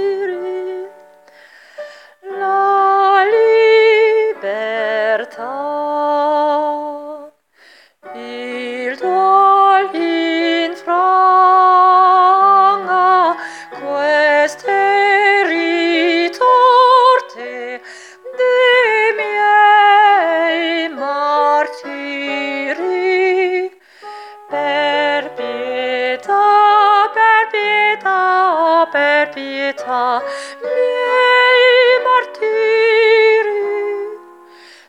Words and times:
per 28.90 29.28
pietà 29.28 30.20
miei 30.62 31.98
martiri 32.06 33.62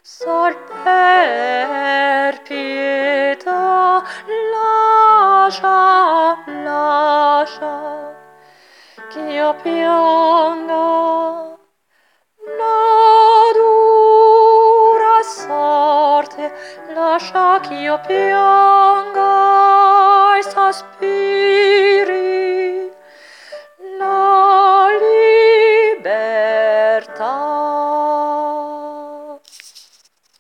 sol 0.02 0.56
per 0.84 2.42
pietà 2.42 4.04
lascia 4.54 5.80
lascia 6.64 7.76
che 9.10 9.20
io 9.20 9.54
pianga 9.62 10.88
la 12.58 13.52
dura 13.54 15.16
sorte 15.24 16.46
lascia 16.94 17.60
che 17.60 17.74
io 17.76 18.00
pianga 18.08 19.32
e 20.38 20.44
sospiri. 20.44 22.01
더 27.22 27.51